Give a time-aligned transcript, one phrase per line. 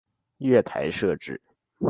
[0.39, 1.39] 月台设置